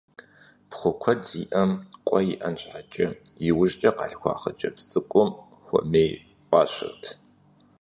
[0.69, 1.71] Пхъу куэд зиӀэм,
[2.07, 3.07] къуэ иӀэн щхьэкӀэ,
[3.47, 5.29] иужькӀэ къалъхуа хъыджэбз цӀыкӀум
[5.65, 6.11] «Хуэмей»
[6.45, 7.03] фӀащырт.